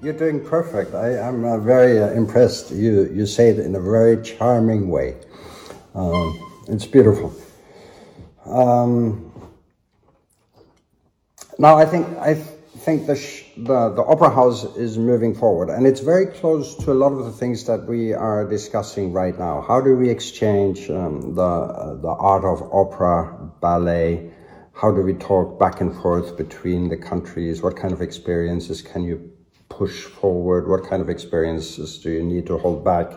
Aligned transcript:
You're 0.00 0.12
doing 0.12 0.44
perfect. 0.44 0.94
I, 0.94 1.14
am 1.14 1.44
uh, 1.44 1.58
very 1.58 2.00
uh, 2.00 2.10
impressed. 2.10 2.70
You 2.70 3.10
you 3.12 3.26
say 3.26 3.48
it 3.48 3.58
in 3.58 3.74
a 3.74 3.80
very 3.80 4.22
charming 4.22 4.90
way. 4.90 5.16
Um, 5.92 6.38
it's 6.68 6.86
beautiful. 6.86 7.34
Um, 8.46 9.32
now 11.58 11.76
I 11.76 11.84
think 11.84 12.06
I 12.18 12.34
think 12.34 13.08
the, 13.08 13.14
the 13.56 13.88
the 13.96 14.04
opera 14.04 14.30
house 14.30 14.62
is 14.76 14.98
moving 14.98 15.34
forward, 15.34 15.68
and 15.68 15.84
it's 15.84 16.00
very 16.00 16.26
close 16.26 16.76
to 16.84 16.92
a 16.92 16.98
lot 17.02 17.10
of 17.10 17.24
the 17.24 17.32
things 17.32 17.64
that 17.64 17.86
we 17.88 18.12
are 18.12 18.48
discussing 18.48 19.12
right 19.12 19.36
now. 19.36 19.62
How 19.66 19.80
do 19.80 19.96
we 19.96 20.10
exchange 20.10 20.88
um, 20.90 21.34
the 21.34 21.42
uh, 21.42 21.94
the 21.96 22.14
art 22.20 22.44
of 22.44 22.62
opera, 22.72 23.50
ballet? 23.60 24.30
How 24.74 24.92
do 24.92 25.02
we 25.02 25.14
talk 25.14 25.58
back 25.58 25.80
and 25.80 25.92
forth 25.92 26.36
between 26.36 26.88
the 26.88 26.96
countries? 26.96 27.62
What 27.62 27.74
kind 27.76 27.92
of 27.92 28.00
experiences 28.00 28.80
can 28.80 29.02
you 29.02 29.32
push 29.68 30.04
forward? 30.04 30.68
What 30.68 30.88
kind 30.88 31.02
of 31.02 31.08
experiences 31.08 31.98
do 31.98 32.10
you 32.10 32.22
need 32.22 32.46
to 32.46 32.58
hold 32.58 32.84
back? 32.84 33.12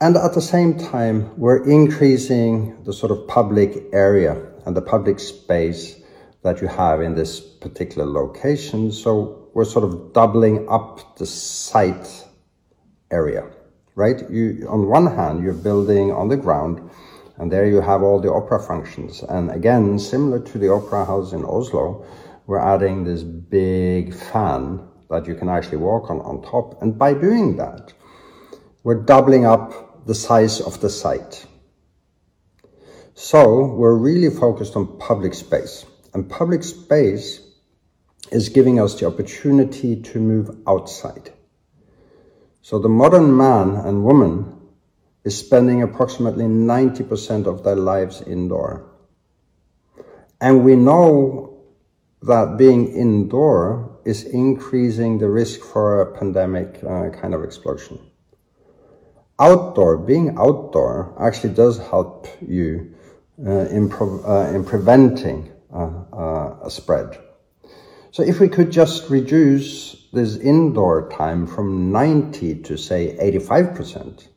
And 0.00 0.16
at 0.16 0.34
the 0.34 0.42
same 0.42 0.78
time, 0.78 1.38
we're 1.38 1.64
increasing 1.64 2.82
the 2.84 2.92
sort 2.92 3.12
of 3.12 3.26
public 3.26 3.84
area 3.92 4.36
and 4.66 4.76
the 4.76 4.82
public 4.82 5.18
space 5.18 5.96
that 6.42 6.60
you 6.60 6.68
have 6.68 7.00
in 7.00 7.14
this 7.14 7.40
particular 7.40 8.06
location. 8.06 8.92
So 8.92 9.48
we're 9.54 9.64
sort 9.64 9.84
of 9.84 10.12
doubling 10.12 10.68
up 10.68 11.16
the 11.16 11.24
site 11.24 12.26
area, 13.10 13.48
right? 13.94 14.22
You, 14.30 14.66
on 14.68 14.86
one 14.86 15.06
hand, 15.06 15.42
you're 15.42 15.54
building 15.54 16.12
on 16.12 16.28
the 16.28 16.36
ground 16.36 16.90
and 17.38 17.50
there 17.50 17.66
you 17.66 17.80
have 17.80 18.02
all 18.02 18.20
the 18.20 18.32
opera 18.32 18.62
functions. 18.62 19.22
And 19.22 19.50
again, 19.50 19.98
similar 19.98 20.40
to 20.40 20.58
the 20.58 20.70
opera 20.70 21.04
house 21.04 21.32
in 21.32 21.44
Oslo, 21.44 22.04
we're 22.46 22.60
adding 22.60 23.04
this 23.04 23.22
big 23.22 24.14
fan 24.14 24.86
that 25.10 25.26
you 25.26 25.34
can 25.34 25.48
actually 25.48 25.78
walk 25.78 26.10
on 26.10 26.20
on 26.20 26.42
top. 26.42 26.82
And 26.82 26.98
by 26.98 27.14
doing 27.14 27.56
that, 27.56 27.92
we're 28.82 29.02
doubling 29.02 29.46
up 29.46 30.06
the 30.06 30.14
size 30.14 30.60
of 30.60 30.80
the 30.80 30.90
site. 30.90 31.46
So 33.14 33.66
we're 33.66 33.96
really 33.96 34.30
focused 34.30 34.76
on 34.76 34.98
public 34.98 35.34
space. 35.34 35.84
And 36.14 36.28
public 36.28 36.62
space 36.62 37.40
is 38.30 38.48
giving 38.48 38.80
us 38.80 38.98
the 38.98 39.06
opportunity 39.06 40.00
to 40.02 40.18
move 40.18 40.50
outside. 40.66 41.32
So 42.62 42.78
the 42.78 42.88
modern 42.88 43.36
man 43.36 43.76
and 43.76 44.04
woman 44.04 44.60
is 45.24 45.38
spending 45.38 45.82
approximately 45.82 46.44
90% 46.44 47.46
of 47.46 47.64
their 47.64 47.76
lives 47.76 48.22
indoor. 48.22 48.90
And 50.40 50.64
we 50.64 50.76
know 50.76 51.55
that 52.22 52.56
being 52.56 52.88
indoor 52.88 53.98
is 54.04 54.24
increasing 54.24 55.18
the 55.18 55.28
risk 55.28 55.60
for 55.60 56.00
a 56.00 56.18
pandemic 56.18 56.82
uh, 56.82 57.10
kind 57.10 57.34
of 57.34 57.44
explosion. 57.44 57.98
Outdoor, 59.38 59.98
being 59.98 60.36
outdoor 60.38 61.14
actually 61.20 61.52
does 61.54 61.78
help 61.78 62.26
you 62.40 62.94
uh, 63.44 63.66
in, 63.68 63.92
uh, 63.92 64.50
in 64.54 64.64
preventing 64.64 65.52
uh, 65.72 65.90
uh, 66.12 66.56
a 66.64 66.70
spread. 66.70 67.18
So 68.10 68.22
if 68.22 68.40
we 68.40 68.48
could 68.48 68.72
just 68.72 69.10
reduce 69.10 70.08
this 70.10 70.36
indoor 70.36 71.10
time 71.10 71.46
from 71.46 71.92
90 71.92 72.62
to 72.62 72.78
say 72.78 73.14
85%, 73.20 74.28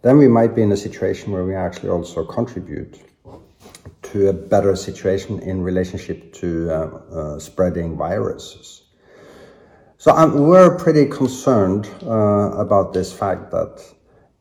then 0.00 0.16
we 0.16 0.28
might 0.28 0.54
be 0.54 0.62
in 0.62 0.72
a 0.72 0.76
situation 0.76 1.32
where 1.32 1.44
we 1.44 1.54
actually 1.54 1.90
also 1.90 2.24
contribute 2.24 2.98
to 4.12 4.28
a 4.28 4.32
better 4.32 4.76
situation 4.76 5.40
in 5.40 5.62
relationship 5.62 6.32
to 6.34 6.70
uh, 6.70 6.74
uh, 6.74 7.38
spreading 7.38 7.96
viruses. 7.96 8.82
So 9.98 10.12
um, 10.12 10.46
we're 10.46 10.76
pretty 10.76 11.06
concerned 11.06 11.88
uh, 12.02 12.08
about 12.08 12.92
this 12.92 13.12
fact 13.12 13.50
that 13.50 13.82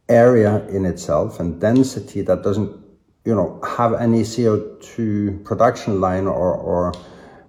area 0.07 0.65
in 0.67 0.85
itself 0.85 1.39
and 1.39 1.59
density 1.59 2.21
that 2.21 2.43
doesn't, 2.43 2.79
you 3.25 3.35
know, 3.35 3.59
have 3.67 3.93
any 3.93 4.21
CO2 4.21 5.43
production 5.43 5.99
line 5.99 6.27
or, 6.27 6.53
or 6.53 6.93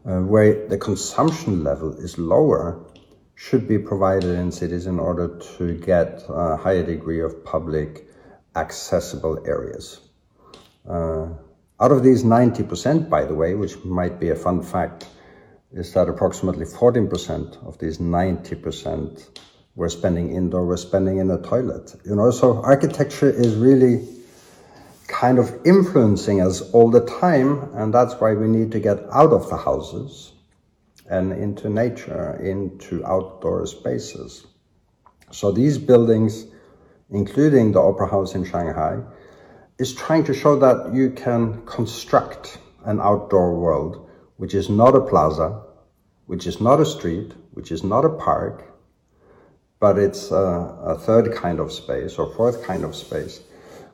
uh, 0.07 0.21
where 0.23 0.67
the 0.69 0.79
consumption 0.79 1.63
level 1.63 1.93
is 1.99 2.19
lower 2.19 2.85
should 3.35 3.69
be 3.69 3.79
provided 3.79 4.37
in 4.39 4.51
cities 4.51 4.87
in 4.87 4.99
order 4.99 5.39
to 5.57 5.75
get 5.79 6.25
a 6.29 6.57
higher 6.57 6.83
degree 6.83 7.21
of 7.21 7.45
public 7.45 8.09
accessible 8.57 9.39
areas. 9.47 10.01
Uh, 10.89 11.29
out 11.81 11.93
of 11.93 12.03
these 12.03 12.25
90%, 12.25 13.09
by 13.09 13.25
the 13.25 13.35
way, 13.35 13.55
which 13.55 13.77
might 13.85 14.19
be 14.19 14.31
a 14.31 14.37
fun 14.37 14.63
fact, 14.63 15.07
is 15.73 15.93
that 15.93 16.09
approximately 16.09 16.65
14% 16.65 17.67
of 17.67 17.79
these 17.79 17.99
90% 17.99 19.41
we're 19.79 19.89
spending 19.89 20.35
indoor, 20.35 20.67
we're 20.67 20.77
spending 20.77 21.19
in 21.19 21.31
a 21.31 21.41
toilet. 21.41 21.95
You 22.05 22.17
know, 22.17 22.33
so 22.33 22.61
architecture 22.65 23.31
is 23.31 23.55
really 23.55 24.09
kind 25.07 25.39
of 25.39 25.55
influencing 25.65 26.41
us 26.41 26.61
all 26.73 26.91
the 26.91 27.07
time, 27.07 27.73
and 27.75 27.95
that's 27.95 28.15
why 28.15 28.35
we 28.35 28.49
need 28.49 28.73
to 28.73 28.81
get 28.81 28.99
out 29.13 29.33
of 29.33 29.49
the 29.49 29.57
houses 29.57 30.33
and 31.09 31.33
into 31.33 31.71
nature, 31.71 32.41
into 32.43 33.07
outdoor 33.07 33.67
spaces. 33.67 34.45
So 35.31 35.53
these 35.53 35.79
buildings, 35.79 36.47
including 37.11 37.71
the 37.71 37.81
Opera 37.81 38.09
House 38.09 38.35
in 38.35 38.45
Shanghai, 38.45 38.99
is 39.79 39.95
trying 39.95 40.25
to 40.25 40.35
show 40.35 40.59
that 40.59 40.93
you 40.93 41.11
can 41.11 41.65
construct 41.67 42.59
an 42.85 43.01
outdoor 43.01 43.55
world 43.55 44.09
which 44.37 44.55
is 44.55 44.69
not 44.69 44.95
a 44.95 45.01
plaza, 45.01 45.63
which 46.27 46.47
is 46.47 46.61
not 46.61 46.81
a 46.81 46.87
street, 46.87 47.33
which 47.53 47.73
is 47.73 47.83
not 47.83 48.05
a 48.05 48.09
park, 48.09 48.65
but 49.81 49.99
it's 49.99 50.31
a, 50.31 50.37
a 50.85 50.99
third 50.99 51.35
kind 51.35 51.61
of 51.61 51.73
space 51.73 52.19
or 52.19 52.33
fourth 52.35 52.65
kind 52.65 52.85
of 52.85 52.95
space 52.95 53.41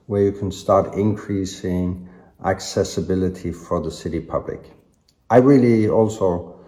where 0.07 0.23
you 0.23 0.33
can 0.33 0.53
start 0.53 0.95
increasing 0.95 2.09
accessibility 2.45 3.53
for 3.53 3.81
the 3.81 3.91
city 3.91 4.21
public. 4.21 4.61
I 5.31 5.39
really 5.39 5.89
also 5.89 6.61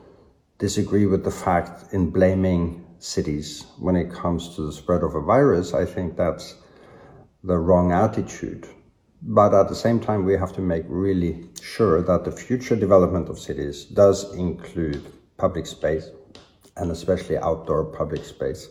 disagree 0.58 1.04
with 1.04 1.22
the 1.24 1.30
fact 1.30 1.92
in 1.92 2.10
blaming 2.10 2.86
cities 2.98 3.66
when 3.78 3.94
it 3.94 4.10
comes 4.10 4.56
to 4.56 4.62
the 4.62 4.72
spread 4.72 5.02
of 5.02 5.14
a 5.14 5.20
virus. 5.20 5.74
I 5.74 5.84
think 5.84 6.16
that's 6.16 6.54
the 7.44 7.58
wrong 7.58 7.92
attitude. 7.92 8.66
But 9.28 9.54
at 9.54 9.68
the 9.68 9.74
same 9.74 9.98
time, 9.98 10.24
we 10.24 10.34
have 10.34 10.52
to 10.52 10.60
make 10.60 10.84
really 10.86 11.48
sure 11.60 12.00
that 12.00 12.24
the 12.24 12.30
future 12.30 12.76
development 12.76 13.28
of 13.28 13.40
cities 13.40 13.84
does 13.84 14.32
include 14.34 15.04
public 15.36 15.66
space 15.66 16.10
and 16.76 16.92
especially 16.92 17.36
outdoor 17.36 17.84
public 17.86 18.24
space. 18.24 18.68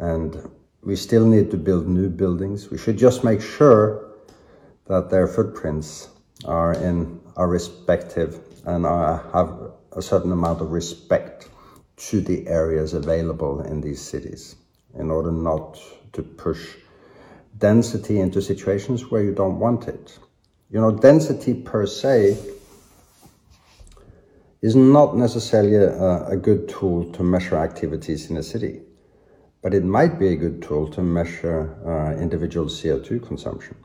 And 0.00 0.50
we 0.82 0.96
still 0.96 1.24
need 1.24 1.52
to 1.52 1.56
build 1.56 1.86
new 1.86 2.08
buildings. 2.08 2.72
We 2.72 2.78
should 2.78 2.98
just 2.98 3.22
make 3.22 3.40
sure 3.40 4.16
that 4.86 5.10
their 5.10 5.28
footprints 5.28 6.08
are 6.44 6.72
in 6.74 7.20
our 7.36 7.46
respective 7.46 8.40
and 8.66 8.84
are, 8.84 9.18
have 9.32 9.70
a 9.96 10.02
certain 10.02 10.32
amount 10.32 10.60
of 10.60 10.72
respect 10.72 11.48
to 12.08 12.20
the 12.20 12.48
areas 12.48 12.94
available 12.94 13.60
in 13.60 13.80
these 13.80 14.02
cities 14.02 14.56
in 14.98 15.08
order 15.08 15.30
not 15.30 15.78
to 16.14 16.22
push 16.24 16.78
density 17.62 18.18
into 18.18 18.42
situations 18.42 19.08
where 19.10 19.22
you 19.22 19.32
don't 19.32 19.60
want 19.60 19.86
it. 19.86 20.18
You 20.68 20.80
know, 20.80 20.90
density 20.90 21.54
per 21.54 21.86
se 21.86 22.36
is 24.60 24.74
not 24.74 25.16
necessarily 25.16 25.76
a, 25.76 26.26
a, 26.26 26.36
good 26.36 26.68
tool 26.68 27.12
to 27.12 27.22
measure 27.22 27.56
activities 27.56 28.30
in 28.30 28.36
a 28.36 28.42
city, 28.42 28.82
but 29.62 29.74
it 29.74 29.84
might 29.84 30.18
be 30.18 30.28
a 30.28 30.36
good 30.36 30.60
tool 30.62 30.88
to 30.90 31.02
measure 31.02 31.60
uh, 31.86 32.20
individual 32.20 32.66
CO2 32.66 33.26
consumption 33.26 33.76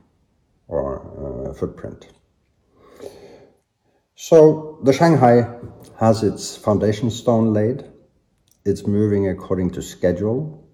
or 0.67 0.87
uh, 0.97 1.53
footprint. 1.53 2.07
So 4.15 4.79
the 4.83 4.93
Shanghai 4.93 5.37
has 5.99 6.23
its 6.23 6.57
foundation 6.57 7.11
stone 7.11 7.53
laid. 7.53 7.83
It's 8.65 8.87
moving 8.87 9.29
according 9.29 9.71
to 9.71 9.81
schedule. 9.81 10.66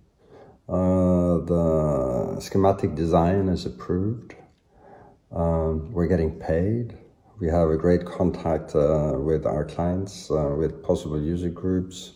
Uh, 0.68 1.40
the 1.44 2.38
schematic 2.40 2.96
design 2.96 3.50
is 3.50 3.66
approved. 3.66 4.36
Um, 5.32 5.92
we're 5.92 6.08
getting 6.08 6.40
paid. 6.40 6.98
We 7.40 7.48
have 7.50 7.70
a 7.70 7.78
great 7.78 8.06
contact 8.06 8.76
uh, 8.76 9.14
with 9.18 9.46
our 9.46 9.66
clients, 9.66 10.32
uh, 10.32 10.56
with 10.58 10.82
possible 10.84 11.22
user 11.22 11.50
groups. 11.50 12.14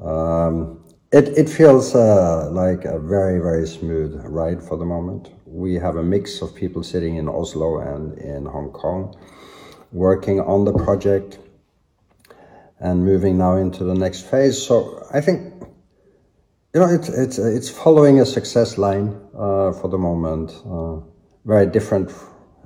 Um, 0.00 0.82
it, 1.12 1.28
it 1.38 1.48
feels 1.48 1.94
uh, 1.94 2.50
like 2.50 2.84
a 2.84 2.98
very, 2.98 3.38
very 3.38 3.66
smooth 3.66 4.20
ride 4.24 4.62
for 4.62 4.76
the 4.76 4.84
moment. 4.84 5.30
We 5.46 5.74
have 5.74 5.96
a 5.96 6.02
mix 6.02 6.42
of 6.42 6.54
people 6.54 6.82
sitting 6.82 7.16
in 7.16 7.28
Oslo 7.28 7.78
and 7.78 8.18
in 8.18 8.46
Hong 8.46 8.70
Kong, 8.72 9.16
working 9.92 10.40
on 10.40 10.64
the 10.64 10.72
project 10.72 11.38
and 12.80 13.04
moving 13.04 13.38
now 13.38 13.56
into 13.56 13.84
the 13.84 13.94
next 13.94 14.22
phase. 14.22 14.60
So 14.60 15.06
I 15.12 15.20
think 15.20 15.54
you 16.76 16.82
know, 16.82 16.92
it's 16.92 17.08
it's 17.08 17.38
it's 17.38 17.70
following 17.70 18.20
a 18.20 18.26
success 18.26 18.76
line 18.76 19.08
uh, 19.34 19.72
for 19.72 19.88
the 19.88 19.96
moment. 19.96 20.50
Uh, 20.66 21.00
very 21.46 21.64
different, 21.64 22.12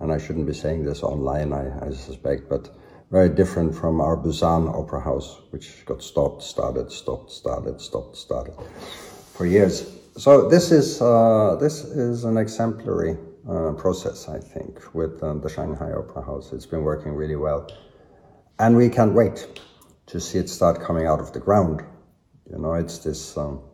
and 0.00 0.10
I 0.10 0.18
shouldn't 0.18 0.48
be 0.48 0.52
saying 0.52 0.84
this 0.84 1.04
online, 1.04 1.52
I, 1.52 1.86
I 1.86 1.90
suspect, 1.90 2.48
but 2.48 2.70
very 3.12 3.28
different 3.28 3.72
from 3.72 4.00
our 4.00 4.16
Busan 4.16 4.62
Opera 4.74 5.00
House, 5.00 5.40
which 5.50 5.86
got 5.86 6.02
stopped, 6.02 6.42
started, 6.42 6.90
stopped, 6.90 7.30
started, 7.30 7.80
stopped, 7.80 8.16
started 8.16 8.54
for 9.32 9.46
years. 9.46 9.86
So 10.16 10.48
this 10.48 10.72
is 10.72 11.00
uh, 11.00 11.56
this 11.60 11.84
is 11.84 12.24
an 12.24 12.36
exemplary 12.36 13.16
uh, 13.48 13.74
process, 13.74 14.28
I 14.28 14.40
think, 14.40 14.92
with 14.92 15.22
uh, 15.22 15.34
the 15.34 15.48
Shanghai 15.48 15.92
Opera 15.92 16.24
House. 16.24 16.52
It's 16.52 16.66
been 16.66 16.82
working 16.82 17.12
really 17.12 17.36
well, 17.36 17.70
and 18.58 18.76
we 18.76 18.88
can't 18.88 19.14
wait 19.14 19.46
to 20.06 20.18
see 20.18 20.38
it 20.38 20.48
start 20.48 20.80
coming 20.80 21.06
out 21.06 21.20
of 21.20 21.32
the 21.32 21.38
ground. 21.38 21.84
You 22.50 22.58
know, 22.58 22.74
it's 22.74 22.98
this 22.98 23.36
um, 23.36 23.69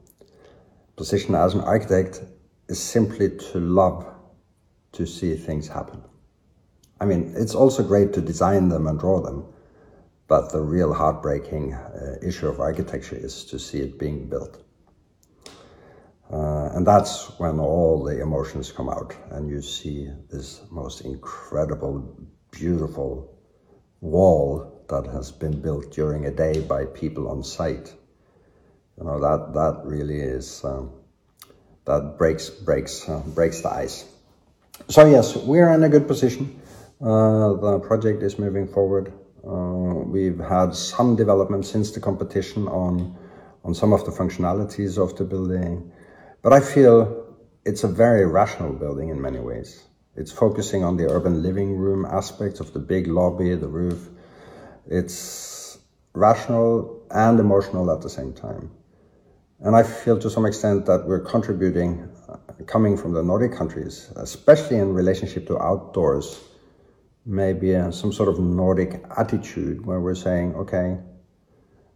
position 0.96 1.34
as 1.34 1.54
an 1.54 1.60
architect 1.60 2.22
is 2.68 2.82
simply 2.82 3.30
to 3.36 3.60
love 3.60 4.06
to 4.92 5.06
see 5.06 5.36
things 5.36 5.68
happen. 5.68 6.02
I 7.00 7.04
mean, 7.04 7.34
it's 7.36 7.54
also 7.54 7.82
great 7.82 8.14
to 8.14 8.20
design 8.20 8.68
them 8.68 8.86
and 8.86 8.98
draw 8.98 9.20
them, 9.20 9.44
but 10.26 10.50
the 10.50 10.62
real 10.62 10.94
heartbreaking 10.94 11.74
uh, 11.74 12.16
issue 12.22 12.48
of 12.48 12.58
architecture 12.58 13.16
is 13.16 13.44
to 13.44 13.58
see 13.58 13.78
it 13.78 13.98
being 13.98 14.28
built. 14.28 14.62
Uh, 16.32 16.70
and 16.74 16.86
that's 16.86 17.38
when 17.38 17.60
all 17.60 18.02
the 18.02 18.20
emotions 18.20 18.72
come 18.72 18.88
out 18.88 19.14
and 19.30 19.48
you 19.48 19.62
see 19.62 20.10
this 20.30 20.62
most 20.70 21.02
incredible, 21.02 22.18
beautiful 22.50 23.38
wall 24.00 24.84
that 24.88 25.06
has 25.06 25.30
been 25.30 25.60
built 25.60 25.92
during 25.92 26.26
a 26.26 26.30
day 26.30 26.60
by 26.60 26.84
people 26.86 27.28
on 27.28 27.44
site. 27.44 27.94
You 28.98 29.04
know, 29.04 29.20
that, 29.20 29.52
that 29.54 29.82
really 29.84 30.20
is, 30.20 30.64
um, 30.64 30.90
that 31.84 32.16
breaks, 32.16 32.48
breaks, 32.50 33.08
uh, 33.08 33.20
breaks 33.26 33.60
the 33.60 33.70
ice. 33.70 34.04
So 34.88 35.06
yes, 35.06 35.36
we're 35.36 35.72
in 35.72 35.82
a 35.84 35.88
good 35.88 36.06
position. 36.06 36.60
Uh, 37.00 37.52
the 37.54 37.80
project 37.80 38.22
is 38.22 38.38
moving 38.38 38.66
forward. 38.66 39.12
Uh, 39.46 40.02
we've 40.06 40.38
had 40.38 40.74
some 40.74 41.14
development 41.14 41.66
since 41.66 41.90
the 41.92 42.00
competition 42.00 42.68
on, 42.68 43.16
on 43.64 43.74
some 43.74 43.92
of 43.92 44.04
the 44.04 44.10
functionalities 44.10 44.96
of 44.96 45.16
the 45.16 45.24
building, 45.24 45.92
but 46.42 46.52
I 46.52 46.60
feel 46.60 47.36
it's 47.64 47.84
a 47.84 47.88
very 47.88 48.24
rational 48.24 48.72
building 48.72 49.10
in 49.10 49.20
many 49.20 49.40
ways. 49.40 49.82
It's 50.16 50.32
focusing 50.32 50.84
on 50.84 50.96
the 50.96 51.10
urban 51.10 51.42
living 51.42 51.76
room 51.76 52.06
aspects 52.06 52.60
of 52.60 52.72
the 52.72 52.78
big 52.78 53.06
lobby, 53.06 53.54
the 53.54 53.68
roof. 53.68 54.08
It's 54.88 55.78
rational 56.14 57.02
and 57.10 57.38
emotional 57.38 57.90
at 57.90 58.00
the 58.00 58.08
same 58.08 58.32
time. 58.32 58.70
And 59.60 59.74
I 59.74 59.82
feel 59.82 60.18
to 60.18 60.28
some 60.28 60.44
extent 60.44 60.86
that 60.86 61.06
we're 61.06 61.20
contributing, 61.20 62.10
uh, 62.28 62.36
coming 62.66 62.96
from 62.96 63.12
the 63.12 63.22
Nordic 63.22 63.52
countries, 63.52 64.12
especially 64.16 64.76
in 64.76 64.92
relationship 64.92 65.46
to 65.46 65.58
outdoors, 65.58 66.38
maybe 67.24 67.72
a, 67.72 67.90
some 67.90 68.12
sort 68.12 68.28
of 68.28 68.38
Nordic 68.38 69.02
attitude 69.16 69.84
where 69.86 70.00
we're 70.00 70.14
saying, 70.14 70.54
okay, 70.54 70.98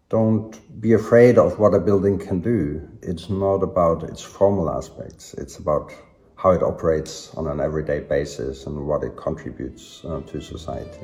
don't 0.09 0.81
be 0.81 0.95
afraid 0.95 1.39
of 1.39 1.59
what 1.59 1.75
a 1.75 1.79
building 1.79 2.19
can 2.19 2.41
do. 2.41 2.89
It's 3.03 3.29
not 3.29 3.63
about 3.63 4.03
its 4.05 4.23
formal 4.23 4.71
aspects. 4.71 5.35
It's 5.35 5.59
about 5.59 5.93
how 6.37 6.51
it 6.51 6.63
operates 6.63 7.33
on 7.35 7.47
an 7.47 7.61
everyday 7.61 8.01
basis 8.01 8.67
and 8.67 8.87
what 8.89 9.05
it 9.05 9.17
contributes 9.17 10.03
uh, 10.05 10.21
to 10.23 10.41
society. 10.41 10.99